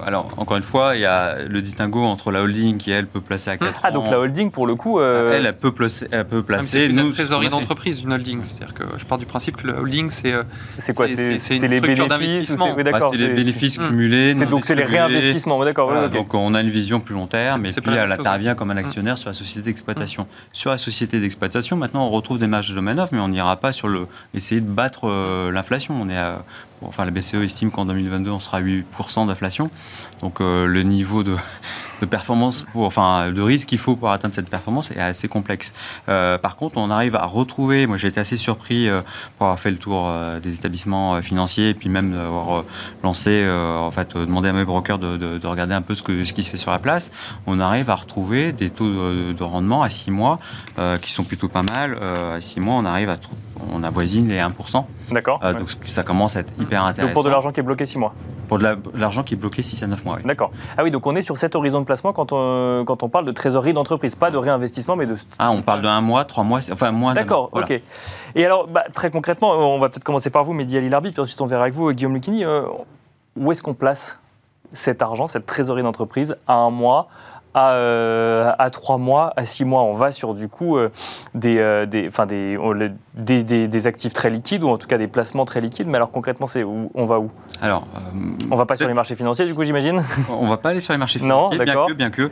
[0.06, 3.20] Alors encore une fois, il y a le distinguo entre la holding qui elle peut
[3.20, 5.00] placer à 4 ah, donc la holding pour le coup...
[5.00, 6.08] Elle, elle peut placer...
[6.10, 8.42] Elle peut placer c'est une trésorerie d'entreprise, une holding.
[8.42, 10.42] C'est-à-dire que je pars du principe que la holding, c'est euh,
[10.78, 12.74] c'est quoi C'est une les structure d'investissement.
[12.76, 13.88] C'est bah, les bénéfices hmm.
[13.88, 14.34] cumulés.
[14.34, 16.10] donc c'est les réinvestissements, d'accord.
[16.10, 19.18] Donc on a une vision plus long terme et puis elle intervient comme un actionnaire
[19.18, 20.26] sur la société d'exploitation.
[20.52, 23.72] Sur la société d'exploitation, maintenant on retrouve des marges de manœuvre, mais on n'ira pas
[23.72, 25.94] sur le essayer de battre euh, l'inflation.
[26.00, 26.18] On est
[26.86, 29.70] enfin la BCE estime qu'en 2022 on sera à 8% d'inflation.
[30.20, 31.36] Donc euh, le niveau de,
[32.10, 35.72] performance, enfin de risque qu'il faut pour atteindre cette performance est assez complexe.
[36.08, 37.86] Euh, par contre, on arrive à retrouver.
[37.86, 39.00] Moi, j'ai été assez surpris euh,
[39.38, 40.10] pour avoir fait le tour
[40.42, 42.64] des établissements financiers et puis même d'avoir
[43.02, 46.42] lancé, en fait, demandé à mes brokers de, regarder un peu ce, que, ce qui
[46.42, 47.10] se fait sur la place.
[47.46, 50.38] On arrive à retrouver des taux de, rendement à 6 mois
[51.00, 51.98] qui sont plutôt pas mal.
[52.02, 53.16] à 6 mois, on arrive à
[53.72, 54.84] on avoisine les 1%.
[55.10, 55.40] D'accord.
[55.40, 57.08] Donc ça commence à être hyper intéressant.
[57.08, 58.14] Donc pour de l'argent qui est bloqué 6 mois
[58.48, 60.22] Pour de l'argent qui est bloqué 6 à 9 mois, oui.
[60.24, 60.50] D'accord.
[60.76, 63.24] Ah oui, donc on est sur cet horizon de placement quand on, quand on parle
[63.24, 65.16] de trésorerie d'entreprise, pas de réinvestissement, mais de...
[65.38, 67.80] Ah, on parle de 1 mois, 3 mois, enfin moins D'accord, ok.
[68.34, 71.20] Et alors, bah, très concrètement, on va peut-être commencer par vous, Mehdi Ali Larbi, puis
[71.20, 72.44] ensuite on verra avec vous, Guillaume Lucchini.
[72.44, 72.62] Euh,
[73.36, 74.18] où est-ce qu'on place
[74.72, 77.08] cet argent, cette trésorerie d'entreprise, à un mois
[77.54, 80.90] à, euh, à 3 mois, à 6 mois, on va sur du coup euh,
[81.34, 82.10] des, euh, des,
[83.14, 85.86] des, des, des, actifs très liquides ou en tout cas des placements très liquides.
[85.86, 87.30] Mais alors concrètement, c'est où, on va où?
[87.62, 87.86] Alors,
[88.50, 90.02] on va pas sur les marchés financiers du coup, j'imagine?
[90.28, 92.30] On va pas aller sur les marchés financiers, non, bien que, bien que.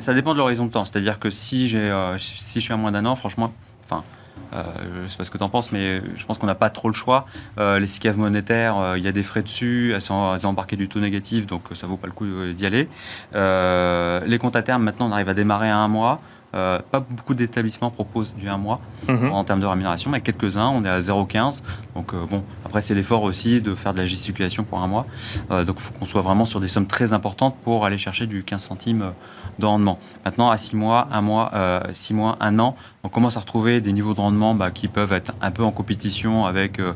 [0.00, 0.84] ça dépend de l'horizon de temps.
[0.84, 3.52] C'est-à-dire que si j'ai, si je suis à moins d'un an, franchement,
[3.84, 4.04] enfin
[4.52, 4.62] euh,
[4.98, 6.70] je ne sais pas ce que tu en penses, mais je pense qu'on n'a pas
[6.70, 7.26] trop le choix.
[7.58, 10.50] Euh, les SICAV monétaires, euh, il y a des frais dessus, elles, sont, elles ont
[10.50, 12.88] embarqué du taux négatif, donc ça vaut pas le coup d'y aller.
[13.32, 16.20] les comptes à terme, maintenant, on arrive à démarrer à un mois.
[16.52, 19.32] Pas beaucoup d'établissements proposent du 1 mois mhm.
[19.32, 21.62] en termes de rémunération, mais quelques-uns, on est à 0,15.
[21.94, 25.06] Donc bon, après c'est l'effort aussi de faire de la gesticulation pour un mois.
[25.50, 28.42] donc il faut qu'on soit vraiment sur des sommes très importantes pour aller chercher du
[28.42, 29.12] 15 centimes
[29.58, 29.98] de rendement.
[30.24, 31.52] Maintenant, à 6 mois, 1 mois,
[31.92, 35.12] 6 mois, 1 an, on commence à retrouver des niveaux de rendement bah, qui peuvent
[35.12, 36.92] être un peu en compétition avec euh,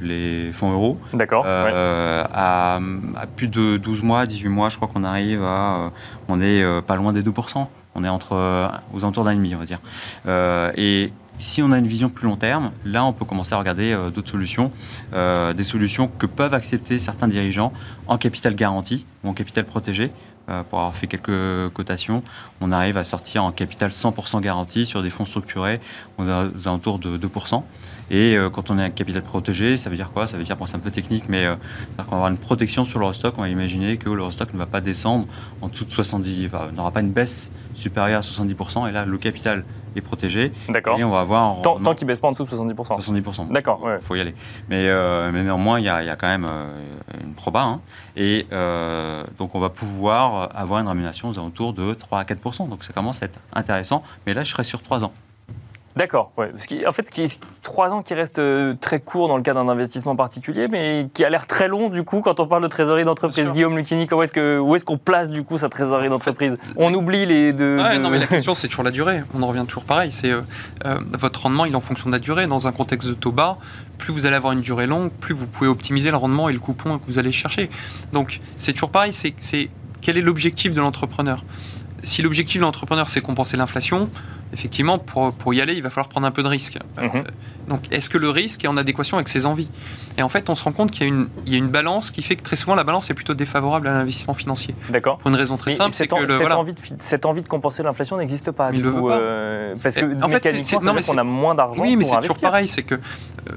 [0.00, 0.98] les fonds euros.
[1.12, 1.44] D'accord.
[1.46, 2.78] Euh, à,
[3.36, 5.76] plus de 12 mois, 18 mois, je crois qu'on arrive à.
[5.76, 5.88] Euh,
[6.28, 7.66] on est pas loin des 2%.
[7.98, 9.80] On est entre, aux alentours d'un demi, on va dire.
[10.76, 13.96] et si on a une vision plus long terme, là, on peut commencer à regarder
[14.14, 14.70] d'autres solutions,
[15.12, 17.72] des solutions que peuvent accepter certains dirigeants
[18.06, 20.10] en capital garanti ou en capital protégé.
[20.48, 22.22] Euh, pour avoir fait quelques cotations,
[22.60, 25.80] on arrive à sortir en capital 100% garanti sur des fonds structurés
[26.16, 27.62] aux alentours de 2%.
[28.10, 30.26] Et euh, quand on est un capital protégé, ça veut dire quoi?
[30.26, 31.56] Ça veut dire, bon, c'est un peu technique, mais euh,
[31.96, 33.34] qu'on va avoir une protection sur l'Eurostock.
[33.36, 35.26] On va imaginer que l'Eurostock ne va pas descendre
[35.60, 38.88] en de 70%, n'aura pas une baisse supérieure à 70%.
[38.88, 39.64] Et là, le capital
[39.98, 40.52] est protégé.
[40.68, 40.98] D'accord.
[40.98, 41.62] Et on va avoir.
[41.62, 43.00] Tant, tant qu'il ne baisse pas en dessous de 70%.
[43.00, 43.52] 70%.
[43.52, 43.80] D'accord.
[43.84, 44.34] Il faut y aller.
[44.68, 44.86] Mais,
[45.32, 46.48] mais néanmoins, il y, a, quand même
[47.22, 47.62] une proba.
[47.62, 47.80] Hein.
[48.16, 48.46] Et
[49.38, 52.68] donc, on va pouvoir avoir une rémunération aux alentours de 3 à 4%.
[52.68, 54.02] Donc, ça commence à être intéressant.
[54.26, 55.12] Mais là, je serai sur 3 ans.
[55.98, 56.30] D'accord.
[56.38, 56.52] Ouais.
[56.86, 59.52] en fait, ce qui est trois ans qui reste euh, très court dans le cas
[59.52, 62.68] d'un investissement particulier, mais qui a l'air très long du coup quand on parle de
[62.68, 63.50] trésorerie d'entreprise.
[63.50, 66.56] Guillaume Lucchini, où est-ce que où est-ce qu'on place du coup sa trésorerie d'entreprise?
[66.76, 67.78] On oublie les deux.
[67.98, 69.24] Non, mais la question c'est toujours la durée.
[69.34, 70.12] On en revient toujours pareil.
[70.12, 70.42] C'est euh,
[70.86, 72.46] euh, votre rendement, il est en fonction de la durée.
[72.46, 73.58] Dans un contexte de taux bas,
[73.98, 76.60] plus vous allez avoir une durée longue, plus vous pouvez optimiser le rendement et le
[76.60, 77.70] coupon que vous allez chercher.
[78.12, 79.12] Donc c'est toujours pareil.
[79.12, 79.34] C'est
[80.00, 81.42] quel est l'objectif de l'entrepreneur?
[82.02, 84.10] Si l'objectif de l'entrepreneur c'est compenser l'inflation
[84.52, 86.78] effectivement, pour, pour, y aller, il va falloir prendre un peu de risque.
[86.96, 87.10] Mhm.
[87.14, 87.22] Euh,
[87.68, 89.68] donc, est-ce que le risque est en adéquation avec ses envies?
[90.16, 91.68] Et en fait, on se rend compte qu'il y, a une, il y a une
[91.68, 94.74] balance qui fait que très souvent, la balance est plutôt défavorable à l'investissement financier.
[95.02, 98.16] Pour une raison très simple, c'est que cette, envie de, cette envie de compenser l'inflation
[98.16, 98.70] n'existe pas.
[98.72, 99.18] Il ne veut pas.
[99.18, 101.82] Euh, parce que en fait, non, mais on a moins d'argent.
[101.82, 102.68] Oui, mais c'est toujours pareil.
[102.68, 102.98] C'est que euh,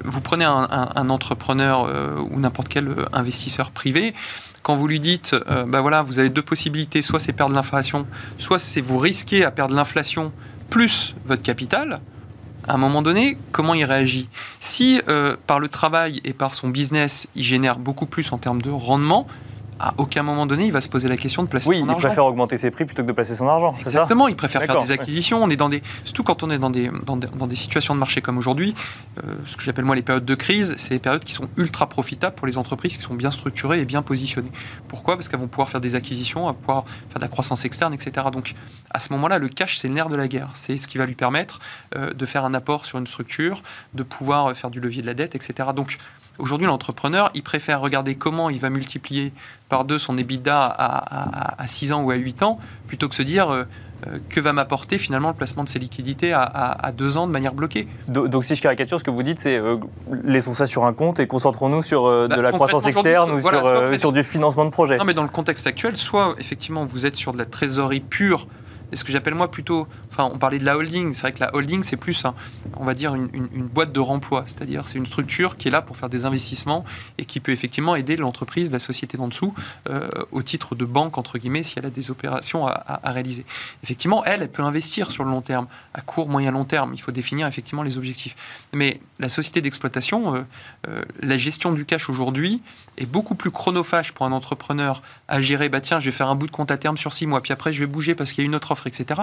[0.03, 1.89] vous prenez un, entrepreneur
[2.31, 4.13] ou n'importe quel investisseur privé
[4.61, 5.35] quand vous lui dites,
[5.67, 8.05] bah voilà, vous avez deux possibilités, soit c'est perdre l'inflation,
[8.37, 10.31] soit c'est vous risquer à perdre l'inflation
[10.69, 11.99] plus votre capital,
[12.67, 14.29] à un moment donné, comment il réagit?
[14.59, 18.61] Si euh, par le travail et par son business, il génère beaucoup plus en termes
[18.61, 19.27] de rendement,
[19.81, 21.89] à aucun moment donné, il va se poser la question de placer Oui, son il
[21.89, 22.07] argent.
[22.07, 24.91] préfère augmenter ses prix plutôt que de placer son argent, Exactement, il préfère faire des
[24.91, 25.43] acquisitions.
[25.43, 27.95] On est dans des, surtout quand on est dans des, dans des, dans des situations
[27.95, 28.75] de marché comme aujourd'hui,
[29.23, 31.89] euh, ce que j'appelle moi les périodes de crise, c'est les périodes qui sont ultra
[31.89, 34.51] profitables pour les entreprises qui sont bien structurées et bien positionnées.
[34.87, 35.15] Pourquoi?
[35.15, 37.93] Parce qu'elles vont pouvoir faire des acquisitions, elles vont pouvoir faire de la croissance externe,
[37.93, 38.27] etc.
[38.31, 38.53] Donc
[38.91, 40.49] à ce moment-là, le cash, c'est le nerf de la guerre.
[40.53, 41.59] C'est ce qui va lui permettre
[41.95, 43.63] euh, de faire un apport sur une structure,
[43.95, 45.69] de pouvoir euh, faire du levier de la dette, etc.
[45.75, 45.97] Donc
[46.39, 49.31] Aujourd'hui, l'entrepreneur, il préfère regarder comment il va multiplier
[49.69, 53.15] par deux son EBITDA à, à, à 6 ans ou à 8 ans, plutôt que
[53.15, 53.63] se dire euh,
[54.07, 57.31] euh, que va m'apporter finalement le placement de ses liquidités à, à, 2 ans de
[57.31, 57.87] manière bloquée.
[58.07, 59.77] Do- Donc si je caricature, ce que vous dites, c'est euh,
[60.23, 63.39] laissons ça sur un compte et concentrons-nous sur euh, de Bah, la croissance externe ou
[63.39, 64.97] voilà, sur, soit sur du financement de projet.
[64.97, 68.47] Non, mais dans le contexte actuel, soit effectivement vous êtes sur de la trésorerie pure,
[68.91, 71.39] et ce que j'appelle moi plutôt, enfin on parlait de la holding, c'est vrai que
[71.39, 72.23] la holding c'est plus,
[72.77, 73.29] on va dire, une,
[73.71, 76.83] boîte de remploi, c'est-à-dire c'est une structure qui est là pour faire des investissements
[77.17, 79.53] et qui peut effectivement aider l'entreprise, la société d'en dessous,
[79.89, 83.45] euh, au titre de banque, entre guillemets, si elle a des opérations à réaliser.
[83.83, 87.01] Effectivement, elle, elle peut investir sur le long terme, à court, moyen, long terme, il
[87.01, 88.35] faut définir effectivement les objectifs.
[88.73, 90.41] Mais la société d'exploitation, euh,
[90.87, 92.61] euh, la gestion du cash aujourd'hui
[92.97, 96.35] est beaucoup plus chronophage pour un entrepreneur à gérer, bah tiens, je vais faire un
[96.35, 98.43] bout de compte à terme sur six mois, puis après je vais bouger parce qu'il
[98.43, 99.21] y a une autre offre, etc.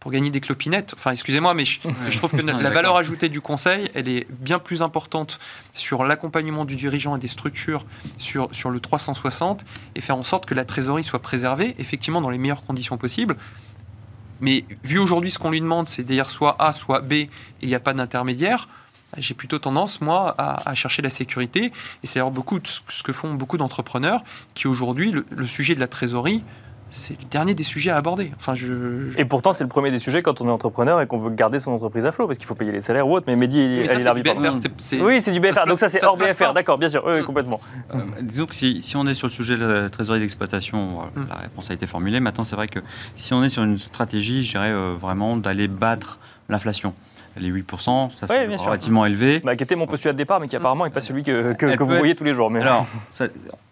[0.00, 3.40] Pour gagner des clopinettes, enfin excusez-moi, mais je, je trouve que la valeur ajoutée du
[3.40, 5.40] conseil, elle est bien plus importante
[5.74, 7.84] sur l'accompagnement du dirigeant et des structures
[8.16, 9.64] sur, sur le 360
[9.96, 13.36] et faire en sorte que la trésorerie soit préservée, effectivement dans les meilleures conditions possibles.
[14.40, 17.30] Mais vu aujourd'hui ce qu'on lui demande, c'est d'ailleurs soit A, soit B, et
[17.62, 18.68] il n'y a pas d'intermédiaire,
[19.12, 21.72] bah, j'ai plutôt tendance, moi, à, à chercher la sécurité.
[22.02, 24.22] Et c'est alors beaucoup de ce ce que font beaucoup d'entrepreneurs
[24.54, 26.42] qui aujourd'hui, le, le sujet de la trésorerie,
[26.90, 28.30] c'est le dernier des sujets à aborder.
[28.36, 31.06] Enfin, je, je- Et pourtant, c'est le premier des sujets quand on est entrepreneur et
[31.06, 33.24] qu'on veut garder son entreprise à flot, parce qu'il faut payer les salaires ou autre.
[33.28, 34.34] Mais Mehdi, Oui, elle ça, est c'est l'arbitre.
[34.34, 35.54] du BFR, Oui, c'est du BFR.
[35.54, 36.52] ça Donc ça, c'est hors BFR.
[36.54, 37.02] D'accord, bien sûr.
[37.06, 37.24] Oui, oui, Mm.
[37.24, 37.60] complètement.
[37.94, 41.10] Euh, disons que si, si on est sur le sujet de la trésorerie d'exploitation, voilà,
[41.14, 41.28] Mm.
[41.28, 42.20] la réponse a été formulée.
[42.20, 42.80] Maintenant, c'est vrai que
[43.16, 46.94] si on est sur une stratégie, je dirais euh, vraiment d'aller battre l'inflation.
[47.36, 48.66] Les 8%, ça Oui, c'est sûr.
[48.66, 49.38] relativement élevé.
[49.44, 51.66] Bah, qui était mon postulat de départ, mais qui apparemment n'est pas celui que, que-
[51.66, 52.50] vous être- voyez tous les jours.
[52.50, 52.60] Mais...
[52.62, 53.26] Alors, ça,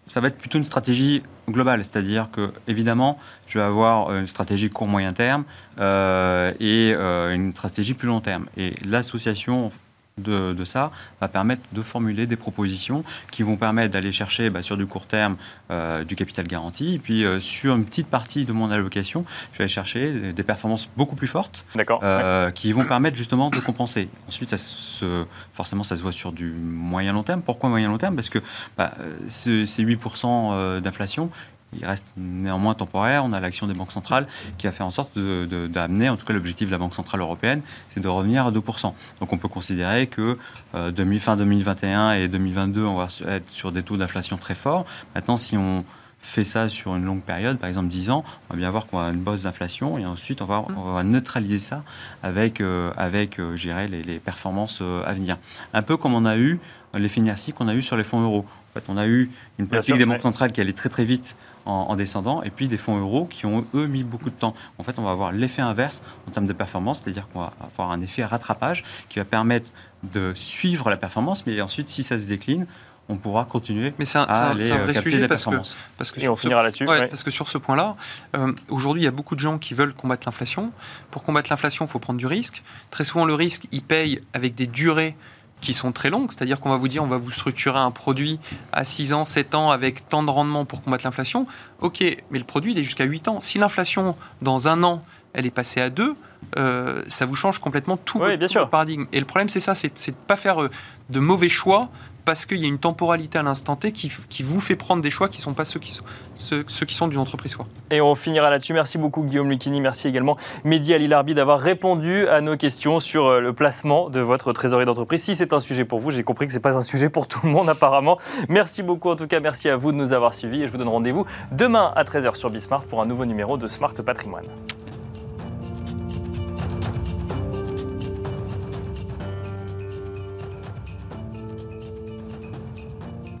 [0.07, 4.69] ça va être plutôt une stratégie globale, c'est-à-dire que, évidemment, je vais avoir une stratégie
[4.69, 5.43] court-moyen terme
[5.79, 8.47] euh, et euh, une stratégie plus long terme.
[8.57, 9.71] Et l'association
[10.17, 14.63] de, de ça va permettre de formuler des propositions qui vont permettre d'aller chercher bah,
[14.63, 15.37] sur du court terme
[15.71, 19.57] euh, du capital garanti, et puis euh, sur une petite partie de mon allocation, je
[19.57, 21.65] vais aller chercher des- performances beaucoup plus fortes
[22.01, 22.07] ouais.
[22.07, 24.07] euh, qui vont permettre justement de compenser.
[24.29, 27.41] Ensuite, ça se, forcément, ça se voit sur du moyen long terme.
[27.41, 28.15] Pourquoi moyen long terme?
[28.15, 28.39] Parce que
[28.77, 28.93] bah,
[29.27, 31.29] ce- ces 8% euh, d'inflation,
[31.73, 33.23] il reste néanmoins temporaire.
[33.25, 34.27] On a l'action des banques centrales
[34.57, 37.61] qui va faire en sorte d'amener, en tout cas l'objectif de la Banque Centrale Européenne,
[37.89, 38.93] c'est de revenir à 2%.
[39.19, 40.37] Donc on peut considérer que
[40.75, 44.85] euh, demi- fin 2021 et 2022, on va être sur des taux d'inflation très forts.
[45.15, 45.83] Maintenant, si on
[46.19, 48.99] fait ça sur une longue période, par exemple 10 ans, on va bien voir qu'on
[48.99, 51.81] a une bosse d'inflation et ensuite on va, on va neutraliser ça
[52.23, 53.55] avec, euh, avec euh,
[53.89, 55.37] les, les performances euh, à venir.
[55.73, 56.59] Un peu comme on a eu
[56.95, 58.45] l'effet inertie qu'on a eu sur les fonds euros.
[58.71, 60.09] En fait, on a eu une politique sûr, des ouais.
[60.09, 61.35] banques centrales qui allait très très vite
[61.67, 64.55] en, en descendant et puis des fonds euros qui ont eux mis beaucoup de temps.
[64.79, 67.91] En fait, on va avoir l'effet inverse en termes de performance, c'est-à-dire qu'on va avoir
[67.91, 69.69] un effet rattrapage qui va permettre
[70.03, 72.65] de suivre la performance, mais ensuite, si ça se décline,
[73.09, 75.21] on pourra continuer Mais c'est un, à un- aller c'est un euh, vrai capter sujet
[75.21, 75.77] la parce que, performance.
[75.97, 77.07] parce que Et on sur ce- finira là-dessus, ouais, ouais.
[77.07, 77.95] Parce que sur ce point-là,
[78.35, 80.71] euh, aujourd'hui, il y a beaucoup de gens qui veulent combattre l'inflation.
[81.09, 82.63] Pour combattre l'inflation, il faut prendre du risque.
[82.91, 85.15] Très souvent, le risque, il paye avec des durées
[85.61, 88.39] qui sont très longues, c'est-à-dire qu'on va vous dire on va vous structurer un produit
[88.71, 91.47] à 6 ans, 7 ans avec tant de rendement pour combattre l'inflation.
[91.81, 91.99] Ok,
[92.31, 93.39] mais le produit il est jusqu'à 8 ans.
[93.41, 96.15] Si l'inflation dans un an elle est passée à 2,
[96.57, 98.61] euh, ça vous change complètement tout, Oui, votre, bien tout sûr.
[98.61, 99.05] votre paradigme.
[99.13, 100.69] Et le problème c'est ça, c'est c'est de ne pas faire euh,
[101.09, 101.89] de mauvais choix
[102.27, 104.11] parce qu'il y a une temporalité à l'instant T qui,
[104.43, 106.03] vous fait prendre des choix qui ne sont pas ceux qui sont,
[106.35, 107.55] ceux, sont d'une entreprise.
[107.55, 107.65] Quoi.
[107.89, 108.73] Et on finira là-dessus.
[108.73, 109.79] Merci beaucoup Guillaume Lucchini.
[109.79, 110.35] Merci également
[110.65, 114.83] Mehdi Ali Larbi d'avoir répondu à nos questions sur euh, le placement de votre trésorerie
[114.83, 115.23] d'entreprise.
[115.23, 117.29] Si c'est un sujet pour vous, j'ai compris que ce n'est pas un sujet pour
[117.29, 118.17] tout le monde apparemment.
[118.49, 119.39] Merci beaucoup en tout cas.
[119.39, 122.35] Merci à vous de nous avoir suivis et je vous donne rendez-vous demain à 13h
[122.35, 124.43] sur Bismart pour un nouveau numéro de Smart Patrimoine.